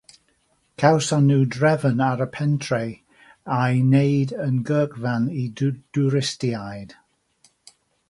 Cawson 0.83 1.27
nhw 1.31 1.41
drefn 1.55 2.01
ar 2.05 2.23
y 2.25 2.27
pentref 2.39 3.21
a'i 3.59 3.85
wneud 3.91 4.35
yn 4.49 4.59
gyrchfan 4.73 5.31
i 5.45 5.49
dwristiaid. 5.63 7.01